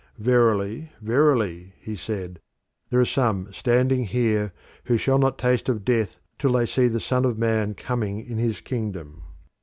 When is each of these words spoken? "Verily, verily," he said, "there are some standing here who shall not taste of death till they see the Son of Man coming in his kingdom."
"Verily, 0.17 0.91
verily," 0.99 1.75
he 1.79 1.95
said, 1.95 2.39
"there 2.89 2.99
are 2.99 3.05
some 3.05 3.53
standing 3.53 4.03
here 4.05 4.51
who 4.85 4.97
shall 4.97 5.19
not 5.19 5.37
taste 5.37 5.69
of 5.69 5.85
death 5.85 6.19
till 6.39 6.53
they 6.53 6.65
see 6.65 6.87
the 6.87 6.99
Son 6.99 7.23
of 7.23 7.37
Man 7.37 7.75
coming 7.75 8.25
in 8.25 8.39
his 8.39 8.61
kingdom." 8.61 9.21